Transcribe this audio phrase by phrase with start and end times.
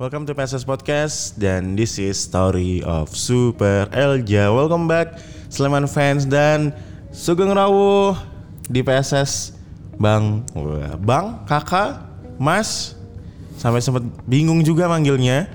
[0.00, 4.48] Welcome to PSS Podcast dan this is Story of Super Elja.
[4.48, 5.20] Welcome back
[5.52, 6.72] Sleman fans dan
[7.12, 8.16] Sugeng Rawuh
[8.72, 9.52] di PSS
[10.00, 10.48] Bang,
[11.04, 12.08] Bang, Kakak,
[12.40, 12.96] Mas
[13.60, 15.52] sampai sempat bingung juga manggilnya.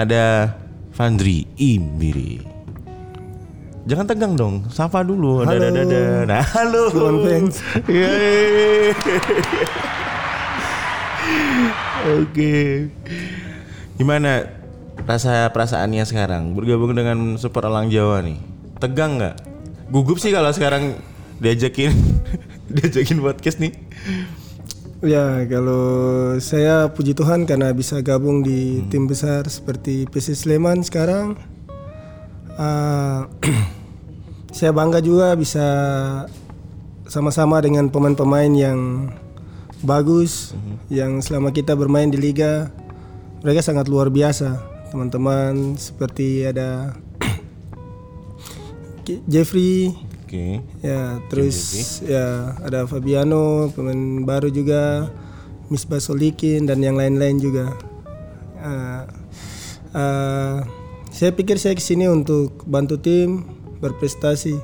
[0.00, 0.56] Ada
[0.96, 2.40] Fandri Imbiri.
[3.84, 5.44] Jangan tegang dong, sapa dulu.
[5.44, 5.60] Halo.
[5.60, 6.02] Dada, dada.
[6.24, 6.88] Nah, halo.
[6.88, 7.54] Sleman fans.
[7.84, 8.96] Yeay.
[12.24, 12.88] Oke.
[13.98, 14.46] Gimana
[15.02, 18.38] rasa perasaannya sekarang bergabung dengan Super Elang Jawa nih?
[18.78, 19.36] Tegang nggak?
[19.90, 20.94] Gugup sih kalau sekarang
[21.42, 21.90] diajakin
[22.78, 23.74] diajakin podcast nih.
[25.02, 25.82] Ya, kalau
[26.38, 31.34] saya puji Tuhan karena bisa gabung di tim besar seperti PSS Sleman sekarang.
[32.54, 33.26] Ah,
[34.58, 35.66] saya bangga juga bisa
[37.10, 39.10] sama-sama dengan pemain-pemain yang
[39.82, 40.54] bagus,
[40.86, 42.70] yang selama kita bermain di liga
[43.42, 44.58] mereka sangat luar biasa.
[44.88, 46.96] Teman-teman seperti ada
[49.32, 49.92] Jeffrey,
[50.28, 50.60] Oke.
[50.84, 51.56] Ya, terus
[52.04, 55.08] ya ada Fabiano, pemain baru juga,
[55.72, 57.72] Misbah Solikin dan yang lain-lain juga.
[58.60, 59.08] Ah,
[59.96, 60.60] ah,
[61.08, 63.48] saya pikir saya ke sini untuk bantu tim
[63.80, 64.60] berprestasi.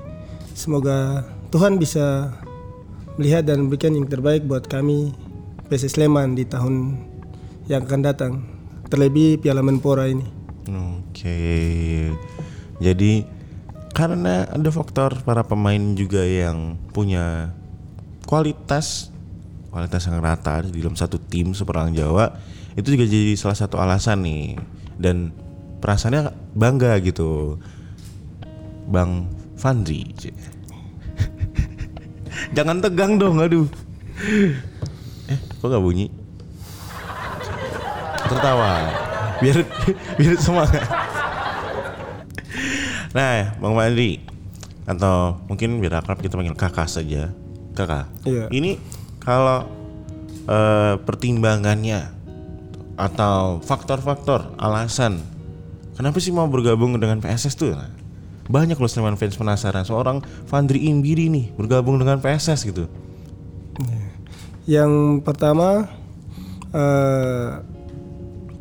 [0.53, 2.37] Semoga Tuhan bisa
[3.17, 5.17] melihat dan memberikan yang terbaik buat kami
[5.73, 7.01] PSS Sleman di tahun
[7.73, 8.54] yang akan datang.
[8.89, 10.25] Terlebih Piala Menpora ini.
[10.69, 11.39] Oke.
[12.81, 13.25] Jadi
[13.95, 17.55] karena ada faktor para pemain juga yang punya
[18.27, 19.15] kualitas
[19.71, 22.35] kualitas yang rata di dalam satu tim Super Elang Jawa
[22.75, 24.59] itu juga jadi salah satu alasan nih
[24.99, 25.31] dan
[25.79, 27.59] perasaannya bangga gitu.
[28.85, 30.13] Bang Fandri.
[32.57, 33.65] Jangan tegang dong, aduh.
[35.31, 36.13] Eh, kok gak bunyi?
[38.31, 38.71] Tertawa.
[39.43, 39.57] Biar
[40.19, 40.85] biar semangat.
[43.15, 44.19] Nah, Bang Fandri
[44.85, 47.31] atau mungkin biar akrab kita panggil kakak saja.
[47.73, 48.11] Kakak.
[48.27, 48.51] Iya.
[48.51, 48.77] Ini
[49.23, 49.67] kalau
[50.51, 52.11] eh, pertimbangannya
[52.95, 55.19] atau faktor-faktor alasan
[55.99, 57.75] kenapa sih mau bergabung dengan PSS tuh?
[57.75, 57.91] Nah,
[58.47, 62.87] banyak loh Sleman fans penasaran seorang Fandri Imbiri nih bergabung dengan PSS gitu.
[64.69, 65.89] Yang pertama
[66.71, 67.51] eh,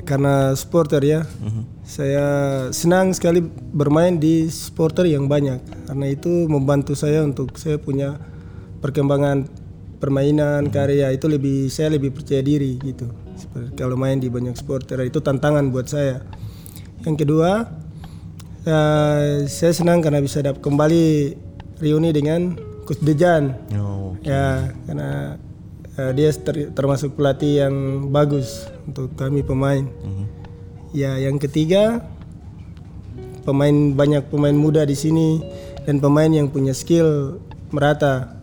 [0.04, 1.22] karena supporter ya,
[1.88, 2.26] saya
[2.76, 3.40] senang sekali
[3.72, 8.20] bermain di supporter yang banyak karena itu membantu saya untuk saya punya
[8.84, 9.48] perkembangan
[10.04, 13.08] permainan karya itu lebih saya lebih percaya diri gitu.
[13.40, 16.20] Seperti kalau main di banyak supporter itu tantangan buat saya.
[17.08, 17.68] Yang kedua,
[18.68, 21.36] eh, saya senang karena bisa dapat kembali
[21.80, 23.56] reuni dengan Coach Dejan.
[23.80, 25.36] Oh, Ya, karena
[25.98, 27.76] eh, dia ter- termasuk pelatih yang
[28.10, 29.86] bagus untuk kami pemain.
[30.94, 32.06] Ya, yang ketiga
[33.44, 35.42] pemain banyak pemain muda di sini
[35.84, 37.42] dan pemain yang punya skill
[37.74, 38.40] merata.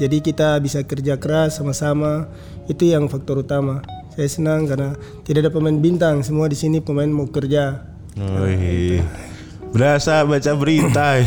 [0.00, 2.26] Jadi kita bisa kerja keras sama-sama.
[2.66, 3.84] Itu yang faktor utama.
[4.16, 4.96] Saya senang karena
[5.26, 7.84] tidak ada pemain bintang, semua di sini pemain mau kerja.
[8.16, 9.33] Wih.
[9.74, 11.26] Berasa baca berita ya.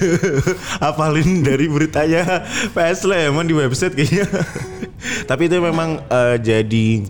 [0.88, 4.24] Apalin dari beritanya PS Sleman di website kayaknya.
[5.28, 7.04] Tapi itu memang eh, jadi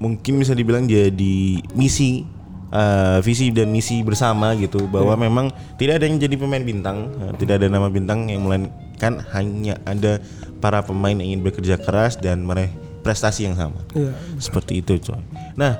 [0.00, 2.24] mungkin bisa dibilang jadi misi
[2.72, 5.46] eh, visi dan misi bersama gitu bahwa memang
[5.76, 10.18] tidak ada yang jadi pemain bintang, eh, tidak ada nama bintang yang melainkan hanya ada
[10.64, 12.72] para pemain yang ingin bekerja keras dan meraih
[13.04, 13.84] prestasi yang sama.
[13.92, 15.20] Ya, Seperti itu coy.
[15.60, 15.76] Nah,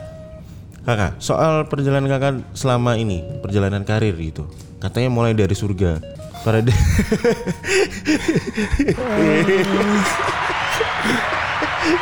[0.85, 4.45] kakak, soal perjalanan kakak selama ini, perjalanan karir gitu,
[4.79, 6.01] katanya mulai dari surga.
[6.45, 6.61] Pada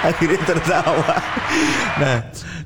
[0.02, 1.14] akhirnya tertawa.
[1.98, 2.16] Nah,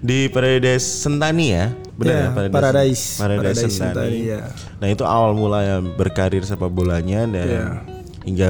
[0.00, 2.52] di Paradise Sentani ya, benar Ya, ya, Paradise.
[2.56, 3.72] Paradise, Paradise Sentani.
[3.72, 4.40] Sentani, ya.
[4.80, 7.64] Nah, itu awal mulanya berkarir sepak bolanya dan Ya.
[8.24, 8.48] hingga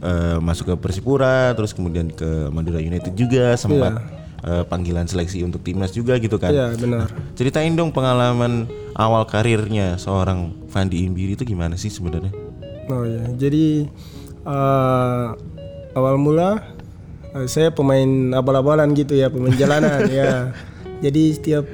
[0.00, 3.98] eh, masuk ke Persipura, terus kemudian ke Madura United juga sempat
[4.44, 6.52] eh, panggilan seleksi untuk timnas juga gitu kan.
[6.52, 7.08] ya benar.
[7.36, 8.66] Ceritain dong pengalaman
[8.96, 12.32] awal karirnya seorang Fandi Imbiri itu gimana sih sebenarnya?
[12.90, 13.86] Oh ya, jadi
[14.44, 15.26] eh,
[15.94, 16.62] awal mula
[17.34, 20.50] eh, saya pemain abal-abalan gitu ya, pemain jalanan ya.
[21.00, 21.64] Jadi setiap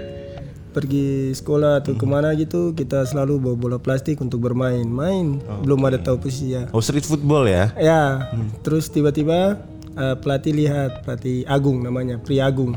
[0.76, 5.40] pergi sekolah atau ke mana gitu kita selalu bawa bola plastik untuk bermain, main.
[5.64, 6.68] Belum ada tahu posisi ya.
[6.70, 7.72] Oh street football ya?
[7.80, 8.28] Ya,
[8.60, 9.56] terus tiba-tiba
[9.96, 12.76] eh, pelatih lihat pelatih Agung namanya, Pri Agung,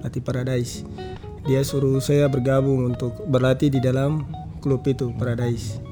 [0.00, 0.86] pelatih Paradise.
[1.42, 4.24] Dia suruh saya bergabung untuk berlatih di dalam
[4.62, 5.82] klub itu Paradise.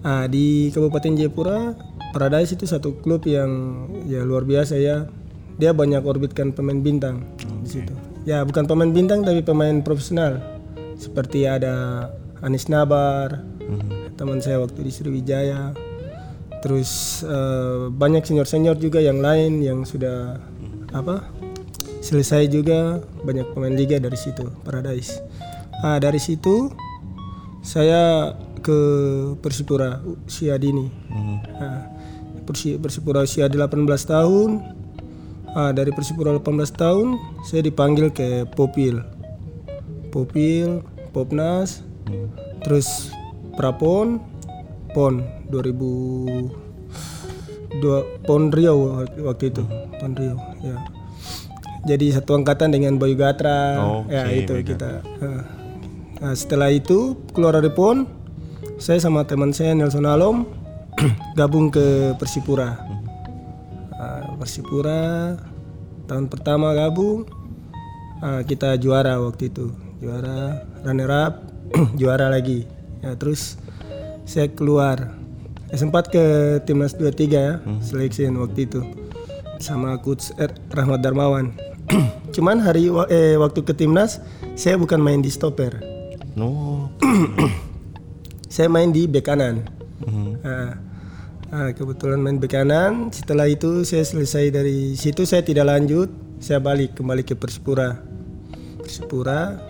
[0.00, 1.76] Ah, di Kabupaten Jayapura,
[2.16, 5.08] Paradise itu satu klub yang ya luar biasa ya.
[5.60, 7.22] Dia banyak orbitkan pemain bintang
[7.62, 7.94] di situ.
[8.24, 10.40] ya bukan pemain bintang tapi pemain profesional.
[10.96, 12.08] Seperti ada
[12.40, 13.44] Anis Nabar,
[14.14, 15.83] teman saya waktu di Sriwijaya.
[16.64, 20.40] Terus eh, banyak senior-senior juga yang lain yang sudah
[20.96, 21.28] apa?
[22.00, 25.20] Selesai juga banyak pemain liga dari situ, Paradise.
[25.84, 26.72] Ah, dari situ
[27.60, 28.32] saya
[28.64, 28.78] ke
[29.44, 30.88] Persipura usia dini.
[31.60, 31.92] Nah,
[32.44, 33.68] Persi- Persipura usia 18
[34.04, 34.60] tahun.
[35.52, 39.04] Ah, dari Persipura 18 tahun saya dipanggil ke Popil.
[40.08, 40.80] Popil,
[41.12, 41.84] Popnas,
[42.64, 43.12] terus
[43.54, 44.18] Prapon,
[44.94, 45.20] Pon
[45.50, 46.48] 2000
[47.74, 50.78] dua Pon Rio wak- waktu itu, Pon Rio, ya.
[51.84, 55.02] Jadi satu angkatan dengan Bayu Gatra, Oke, ya itu Bayu kita.
[55.20, 55.42] ah.
[56.16, 58.06] Nah, setelah itu keluar dari Pon,
[58.78, 60.46] saya sama teman saya Nelson Alom
[61.36, 62.78] gabung ke Persipura.
[64.36, 65.34] Persipura
[66.04, 67.24] tahun pertama gabung
[68.44, 71.34] kita juara waktu itu juara runner up
[72.00, 72.68] juara lagi
[73.00, 73.56] ya terus
[74.24, 75.12] saya keluar
[75.68, 76.24] saya sempat ke
[76.64, 77.48] timnas 23 ya
[77.80, 78.80] selection waktu itu
[79.58, 81.54] sama coach R- Rahmat Darmawan
[82.34, 84.18] cuman hari eh, waktu ke timnas
[84.54, 85.80] saya bukan main di stopper
[86.34, 86.90] No.
[88.50, 89.62] saya main di bek kanan
[89.94, 90.42] Mhm.
[90.42, 90.74] Nah,
[91.48, 93.08] nah, kebetulan main bek kanan.
[93.08, 96.10] Setelah itu saya selesai dari situ saya tidak lanjut.
[96.42, 98.02] Saya balik kembali ke Persipura.
[98.82, 99.62] Persipura.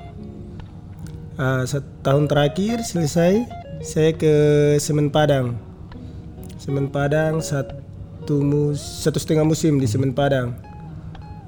[1.37, 3.47] Ah, setahun terakhir selesai.
[3.85, 4.35] Saya ke
[4.81, 5.61] Semen Padang.
[6.57, 10.57] Semen Padang satu mus satu setengah musim di Semen Padang.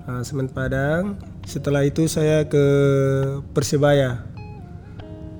[0.04, 1.16] Ah, Semen Padang.
[1.48, 2.64] Setelah itu saya ke
[3.56, 4.20] Persebaya.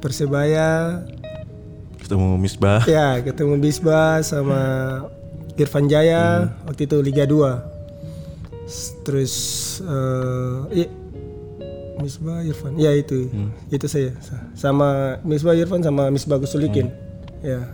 [0.00, 1.02] Persebaya
[2.00, 2.86] Ketemu Misbah.
[2.86, 4.62] Ya, ketemu Bisba sama
[5.58, 7.66] Irfan Jaya waktu itu Liga 2.
[8.62, 9.34] S- Terus
[9.82, 10.86] eh iya,
[11.96, 12.76] Misbah Irfan.
[12.76, 13.28] Ya itu.
[13.66, 14.12] Itu saya.
[14.20, 16.92] Sa- Sama Misbah Irfan sama Misbah Gusulikin.
[17.40, 17.64] Ya.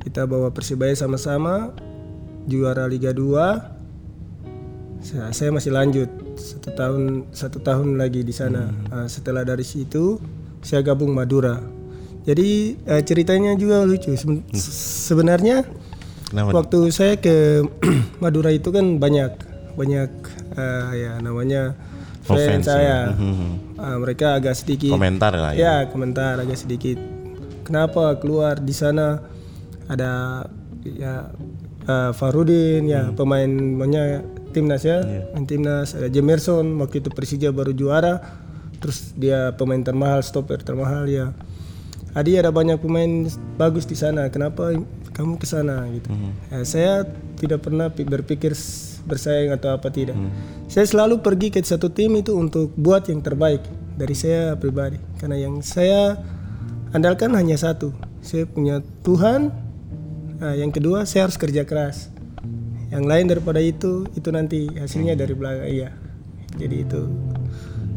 [0.00, 1.70] Kita bawa Persibaya sama-sama
[2.44, 3.78] juara Liga 2.
[5.00, 8.68] Saya, saya masih lanjut satu tahun satu tahun lagi di sana.
[8.90, 10.20] Ah, setelah dari situ
[10.60, 11.56] saya gabung Madura.
[12.20, 14.12] Jadi eh, ceritanya juga lucu.
[14.12, 15.64] Seben- sebenarnya
[16.28, 16.52] Kenapa?
[16.54, 17.64] waktu saya ke
[18.22, 19.32] Madura itu kan banyak
[19.72, 20.10] banyak
[20.52, 21.72] eh, ya namanya
[22.36, 22.84] fans fans saya.
[22.84, 23.00] ya.
[23.74, 25.58] Ah, mereka agak sedikit Komentar lah ya.
[25.58, 27.00] Ya, komentar agak sedikit.
[27.64, 29.24] Kenapa keluar di sana
[29.86, 30.44] ada
[30.82, 31.32] ya
[31.82, 34.98] eh, Farudin ya pemain pemainnya timnas ya,
[35.32, 38.18] main timnas ada Jemerson waktu itu Persija baru juara.
[38.80, 41.36] Terus dia pemain termahal, stopper termahal ya.
[42.10, 44.26] Adi ada banyak pemain bagus di sana.
[44.28, 44.72] Kenapa
[45.12, 46.08] kamu ke sana gitu?
[46.48, 46.92] Ya, saya
[47.36, 48.56] tidak pernah pi- berpikir
[49.06, 50.16] bersaing atau apa tidak.
[50.70, 53.64] Saya selalu pergi ke satu tim itu untuk buat yang terbaik
[53.98, 54.96] dari saya pribadi.
[55.18, 56.16] Karena yang saya
[56.94, 57.92] andalkan hanya satu.
[58.20, 59.50] Saya punya Tuhan.
[60.40, 62.08] Nah, yang kedua saya harus kerja keras.
[62.90, 65.68] Yang lain daripada itu itu nanti hasilnya dari belakang.
[65.68, 65.90] Iya.
[66.58, 67.02] Jadi itu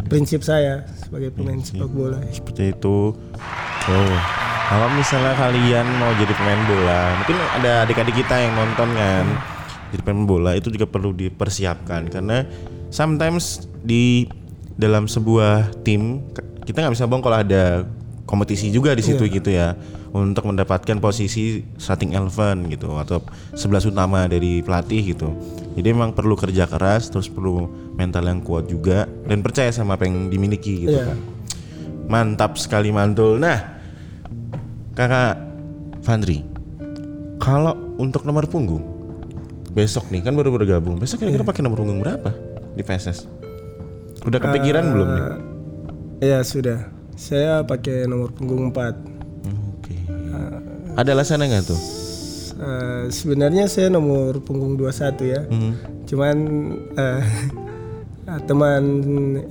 [0.06, 2.22] prinsip saya sebagai pemain sepak bola.
[2.30, 3.18] Seperti itu.
[3.90, 4.18] Oh.
[4.64, 9.26] Kalau misalnya kalian mau jadi pemain bola, mungkin ada adik-adik kita yang nonton kan.
[9.94, 12.50] Jadi pemain bola itu juga perlu dipersiapkan karena
[12.90, 14.26] sometimes di
[14.73, 16.26] dalam sebuah tim
[16.66, 17.85] kita nggak bisa bohong kalau ada
[18.26, 19.78] kompetisi juga di situ gitu ya
[20.09, 23.21] untuk mendapatkan posisi starting eleven gitu atau
[23.54, 25.30] 11 utama dari pelatih gitu.
[25.73, 30.09] Jadi memang perlu kerja keras terus perlu mental yang kuat juga dan percaya sama apa
[30.09, 31.14] yang dimiliki gitu Iya.
[31.14, 31.19] kan.
[32.09, 33.38] Mantap sekali mantul.
[33.38, 33.57] Nah,
[34.94, 35.38] Kakak
[36.06, 36.45] Fandri,
[37.42, 38.93] kalau untuk nomor punggung
[39.73, 41.01] besok nih kan baru bergabung.
[41.01, 42.30] Besok kira-kira pakai nomor punggung berapa
[42.77, 43.25] di PSS?
[44.23, 45.25] Udah kepikiran belum nih?
[46.23, 46.87] Ya sudah.
[47.18, 48.95] Saya pakai nomor punggung 4.
[49.77, 49.94] Oke.
[50.95, 51.81] Ada alasannya nggak tuh?
[52.53, 55.42] Eh, sebenarnya saya nomor punggung 21 ya.
[55.49, 55.71] Mhm.
[56.07, 56.35] Cuman
[56.95, 57.23] eh,
[58.47, 58.83] teman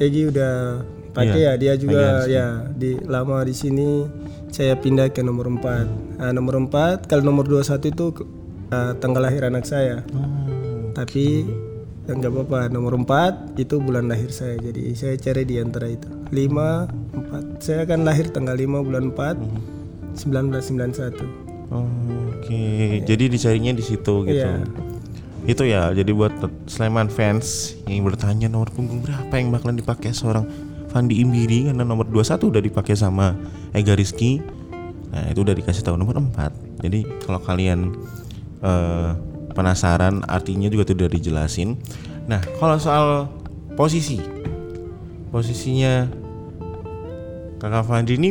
[0.00, 0.80] Egi udah
[1.12, 4.08] pakai ya, dia juga ya di lama di sini
[4.48, 6.20] saya pindah ke nomor 4.
[6.22, 8.06] Nah, nomor 4 kalau nomor 21 itu
[8.72, 10.00] eh, tanggal lahir anak saya.
[10.96, 11.44] Tapi
[12.02, 14.56] ya nggak apa-apa nomor 4 itu bulan lahir saya.
[14.58, 16.08] Jadi saya cari di antara itu.
[16.32, 16.88] 5
[17.28, 17.60] 4.
[17.60, 19.36] Saya akan lahir tanggal 5 bulan 4
[20.16, 21.52] 1991.
[21.72, 24.44] Oke, jadi dicarinya di situ gitu.
[24.44, 24.60] Iya.
[25.42, 26.30] Itu ya, jadi buat
[26.70, 30.46] Sleman fans yang bertanya nomor punggung berapa yang bakalan dipakai seorang
[30.92, 33.34] Fandi Imbiri karena nomor 21 udah dipakai sama
[33.72, 34.44] Ega Rizky.
[35.10, 36.84] Nah, itu udah dikasih tahu nomor 4.
[36.84, 37.96] Jadi kalau kalian
[38.62, 39.10] eh,
[39.52, 41.76] penasaran artinya juga tuh udah dijelasin.
[42.24, 43.06] Nah, kalau soal
[43.74, 44.22] posisi
[45.28, 46.06] posisinya
[47.56, 48.30] kakak Fandi ini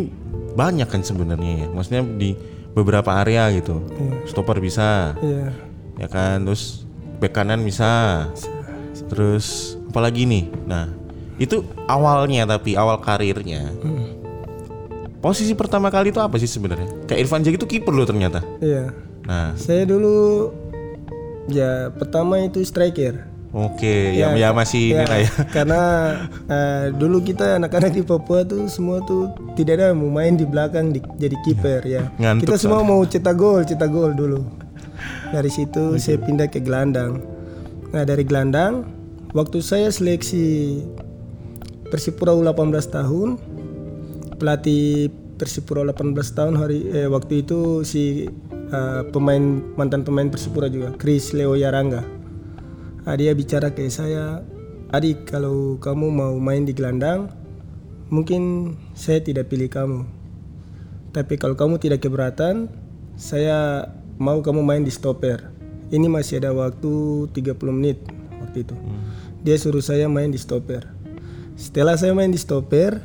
[0.53, 1.67] banyak kan sebenarnya ya.
[1.71, 2.35] Maksudnya di
[2.71, 3.83] beberapa area gitu.
[4.27, 5.51] Stopper bisa Iya.
[5.97, 6.43] ya kan?
[6.45, 6.85] Terus
[7.19, 8.25] bek kanan bisa.
[9.11, 10.45] Terus apalagi nih?
[10.67, 10.87] Nah
[11.35, 13.71] itu awalnya tapi awal karirnya.
[15.21, 17.05] Posisi pertama kali itu apa sih sebenarnya?
[17.05, 18.41] Kayak Irfan Jagi itu kiper loh ternyata.
[18.57, 18.89] Iya.
[19.31, 20.51] Nah Saya dulu
[21.47, 23.31] ya pertama itu striker.
[23.51, 25.81] oke ya, ya masih ini lah ya Karena
[26.47, 30.43] eh, dulu kita anak-anak di Papua tuh semua tuh tidak ada yang mau main di
[30.43, 32.11] belakang di- jadi kiper ya.
[32.17, 34.43] Ngantuk kita semua mau cetak gol, cetak gol dulu.
[35.31, 37.23] Dari situ saya pindah ke gelandang.
[37.91, 38.83] Nah dari gelandang,
[39.31, 40.79] waktu saya seleksi
[41.87, 42.55] Persipura U18
[42.87, 43.35] tahun,
[44.37, 49.41] pelatih Persipura 18 tahun hari eh, waktu itu si eh, pemain
[49.73, 52.05] mantan pemain Persipura juga Chris Leo Yarangga.
[53.09, 54.45] Ah, dia bicara ke saya,
[54.93, 57.33] adik kalau kamu mau main di gelandang,
[58.13, 60.05] mungkin saya tidak pilih kamu.
[61.09, 62.69] Tapi kalau kamu tidak keberatan,
[63.17, 63.89] saya
[64.21, 65.49] mau kamu main di stopper.
[65.89, 67.97] Ini masih ada waktu 30 menit
[68.37, 68.77] waktu itu.
[69.41, 70.85] Dia suruh saya main di stopper.
[71.57, 73.01] Setelah saya main di stopper,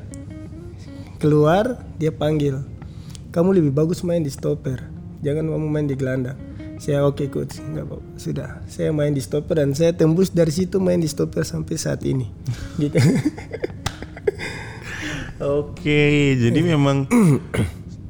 [1.16, 2.60] keluar dia panggil,
[3.30, 4.84] kamu lebih bagus main di stopper.
[5.20, 6.36] Jangan kamu main di gelandang.
[6.76, 8.04] Saya oke coach, nggak apa-apa.
[8.20, 12.04] Sudah, saya main di stopper dan saya tembus dari situ main di stopper sampai saat
[12.04, 12.28] ini.
[12.80, 13.00] Gitu.
[15.36, 17.04] Oke, jadi memang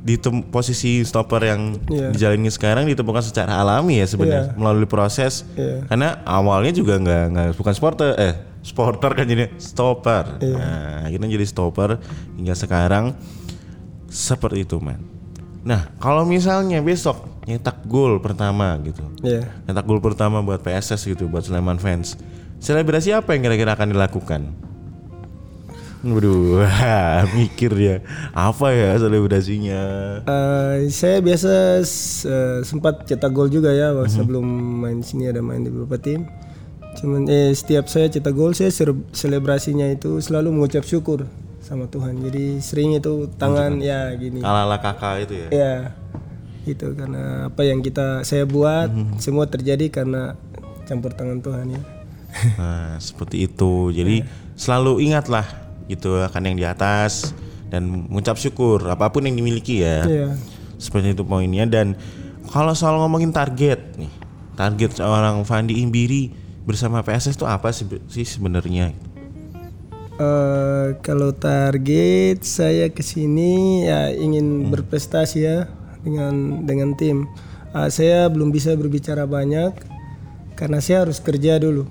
[0.06, 0.14] di
[0.54, 2.14] posisi stopper yang Iya.
[2.14, 5.42] dijalani sekarang ditemukan secara alami ya sebenarnya melalui proses.
[5.58, 5.82] Iya.
[5.90, 8.34] Karena awalnya juga nggak nggak bukan sporter eh
[8.66, 10.42] sporter kan jadi stopper.
[10.42, 10.58] Iya.
[10.58, 12.02] Nah, akhirnya jadi stopper
[12.34, 13.14] hingga sekarang
[14.10, 14.98] seperti itu, man.
[15.62, 19.06] Nah, kalau misalnya besok nyetak gol pertama gitu.
[19.22, 19.46] Iya.
[19.70, 22.18] Nyetak gol pertama buat PSS gitu, buat Sleman fans.
[22.58, 24.42] Selebrasi apa yang kira-kira akan dilakukan?
[26.06, 26.62] Waduh,
[27.38, 27.96] mikir dia.
[28.30, 29.82] Apa ya selebrasinya?
[30.22, 34.46] Eh, saya biasa eh, sempat cetak gol juga ya waktu sebelum
[34.82, 36.26] main sini ada main di beberapa tim.
[36.96, 38.72] Cuman eh setiap saya cetak gol saya
[39.12, 41.28] selebrasinya itu selalu mengucap syukur
[41.60, 42.18] sama Tuhan.
[42.24, 44.40] Jadi sering itu tangan ya gini.
[44.40, 45.48] Ala-ala kakak itu ya?
[45.52, 45.74] Ya
[46.66, 48.90] itu karena apa yang kita saya buat
[49.22, 50.34] semua terjadi karena
[50.88, 51.82] campur tangan Tuhan ya.
[52.58, 53.94] Nah, seperti itu.
[53.94, 54.26] Jadi
[54.58, 55.46] selalu ingatlah
[55.86, 57.30] gitu akan yang di atas
[57.70, 60.02] dan mengucap syukur apa pun yang dimiliki ya.
[60.06, 60.28] Iya.
[60.76, 61.94] Seperti itu poinnya dan
[62.50, 64.12] kalau soal ngomongin target nih.
[64.56, 68.90] Target seorang Fandi Imbiri bersama PSS itu apa sih sih sebenarnya?
[70.16, 75.70] Eh, kalau target saya ke sini ya ingin berprestasi ya
[76.02, 77.30] dengan dengan tim.
[77.70, 79.72] Eh, saya belum bisa berbicara banyak
[80.58, 81.86] karena saya harus kerja dulu.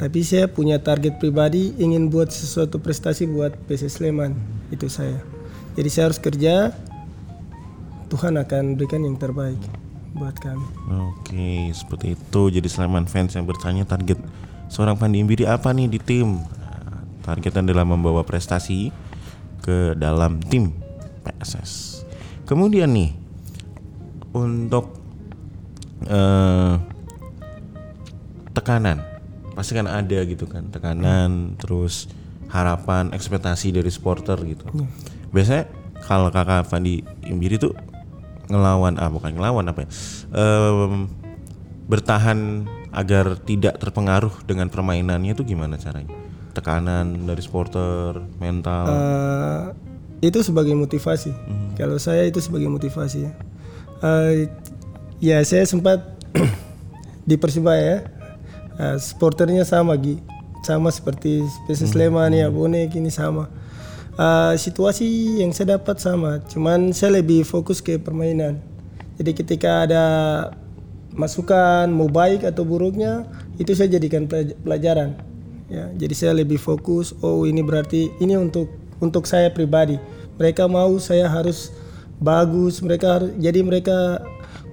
[0.00, 4.32] Tapi saya punya target pribadi ingin buat sesuatu prestasi buat PSS Sleman
[4.72, 5.20] itu saya.
[5.76, 6.72] Jadi saya harus kerja.
[8.08, 9.58] Tuhan akan berikan yang terbaik
[10.16, 10.64] buat kami.
[11.12, 12.42] Oke, seperti itu.
[12.48, 14.16] Jadi Sleman fans yang bertanya target
[14.72, 16.40] seorang Fandi Imbiri apa nih di tim?
[16.40, 18.90] Nah, targetnya adalah membawa prestasi
[19.60, 20.72] ke dalam tim
[21.22, 22.02] PSS.
[22.48, 23.12] Kemudian nih
[24.32, 24.96] untuk
[26.08, 26.74] eh,
[28.56, 29.04] tekanan
[29.56, 32.12] pasti kan ada gitu kan tekanan terus
[32.52, 34.68] harapan ekspektasi dari supporter gitu
[35.32, 35.64] biasanya
[36.04, 37.72] kalau kakak Fandi Imbiri tuh
[38.46, 39.88] ngelawan ah bukan ngelawan apa ya
[40.30, 41.10] Em,
[41.86, 46.10] bertahan agar tidak terpengaruh dengan permainannya itu gimana caranya
[46.50, 49.60] tekanan dari supporter mental Eh,
[50.24, 51.28] itu sebagai motivasi.
[51.76, 53.32] Kalau saya itu sebagai motivasi ya.
[54.00, 54.48] Eh,
[55.20, 56.00] ya saya sempat
[57.28, 57.98] di Persibaya ya.
[58.80, 60.16] Eh, supporternya sama Gi.
[60.64, 63.52] Sama seperti spesies Sleman ya, bonek ini sama.
[64.16, 68.56] Eh, situasi yang saya dapat sama, cuman saya lebih fokus ke permainan.
[69.20, 70.04] Jadi ketika ada
[71.16, 73.24] masukan mau baik atau buruknya
[73.56, 75.16] itu saya jadikan pelaj- pelajaran
[75.66, 78.68] ya jadi saya lebih fokus oh ini berarti ini untuk
[79.00, 79.96] untuk saya pribadi
[80.36, 81.72] mereka mau saya harus
[82.20, 84.20] bagus mereka harus jadi mereka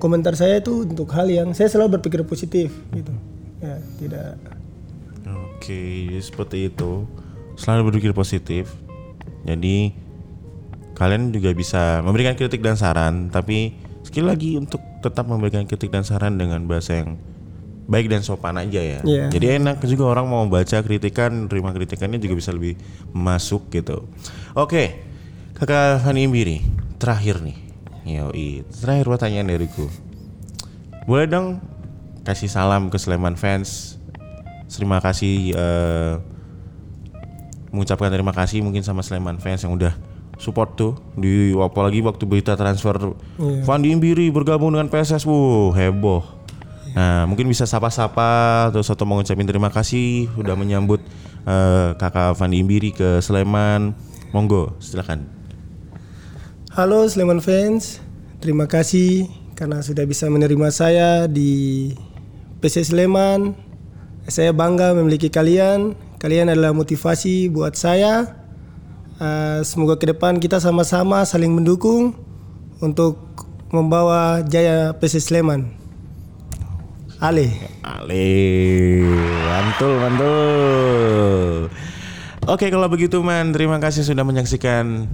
[0.04, 3.16] komentar saya itu untuk hal yang saya selalu berpikir positif gitu
[3.64, 4.36] ya tidak
[5.64, 7.08] Oke, seperti itu.
[7.56, 8.68] Selalu berpikir positif.
[9.44, 9.92] Jadi
[10.94, 16.08] kalian juga bisa memberikan kritik dan saran, tapi sekali lagi untuk tetap memberikan kritik dan
[16.08, 17.20] saran dengan bahasa yang
[17.88, 19.00] baik dan sopan aja ya.
[19.04, 19.26] Iya.
[19.28, 22.80] Jadi enak juga orang mau baca kritikan, terima kritikannya juga bisa lebih
[23.12, 24.08] masuk gitu.
[24.56, 25.04] Oke,
[25.58, 26.64] kakak Fani Imbiri,
[27.00, 27.58] terakhir nih.
[28.04, 29.88] Yoi, terakhir pertanyaan dariku.
[31.08, 31.60] Boleh dong
[32.24, 34.00] kasih salam ke Sleman fans.
[34.72, 36.14] Terima kasih eh,
[37.74, 39.98] mengucapkan terima kasih mungkin sama Sleman fans yang udah
[40.38, 43.18] support tuh di apalagi waktu berita transfer
[43.66, 46.22] Fandi Imbiri bergabung dengan PSS, wuh heboh.
[46.94, 51.02] Nah mungkin bisa sapa-sapa terus atau mau ngucapin terima kasih udah menyambut
[51.50, 53.98] eh, kakak Fandi Imbiri ke Sleman.
[54.34, 55.30] Monggo silakan.
[56.74, 58.02] Halo Sleman fans,
[58.42, 61.94] terima kasih karena sudah bisa menerima saya di
[62.62, 63.54] PC Sleman.
[64.26, 65.94] Saya bangga memiliki kalian.
[66.24, 68.40] Kalian adalah motivasi buat saya.
[69.20, 72.16] Eh, semoga ke depan kita sama-sama saling mendukung
[72.80, 73.20] untuk
[73.76, 75.68] membawa jaya PC Sleman.
[77.20, 77.52] Ale.
[77.84, 78.28] Ale,
[79.52, 81.68] mantul, mantul.
[82.48, 85.12] Oke kalau begitu man, terima kasih sudah menyaksikan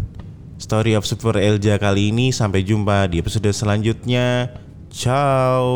[0.61, 2.29] Story of Super Elja kali ini.
[2.29, 4.53] Sampai jumpa di episode selanjutnya.
[4.93, 5.73] Ciao.